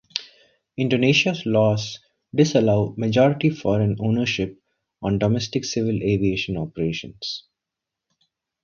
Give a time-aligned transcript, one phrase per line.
[0.77, 1.99] Indonesia's laws
[2.33, 4.59] disallow majority foreign ownership
[4.99, 7.43] on domestic civil aviation operations.